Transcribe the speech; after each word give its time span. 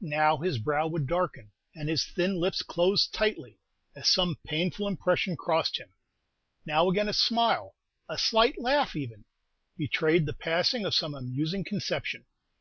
Now 0.00 0.36
his 0.36 0.58
brow 0.58 0.86
would 0.86 1.08
darken, 1.08 1.50
and 1.74 1.88
his 1.88 2.04
thin 2.06 2.36
lips 2.36 2.62
close 2.62 3.08
tightly, 3.08 3.58
as 3.96 4.08
some 4.08 4.36
painful 4.46 4.86
impression 4.86 5.36
crossed 5.36 5.78
him; 5.78 5.92
now 6.64 6.88
again 6.88 7.08
a 7.08 7.12
smile, 7.12 7.74
a 8.08 8.16
slight 8.16 8.56
laugh 8.56 8.94
even, 8.94 9.24
betrayed 9.76 10.26
the 10.26 10.32
passing 10.32 10.84
of 10.86 10.94
some 10.94 11.12
amusing 11.12 11.64
conception. 11.64 12.24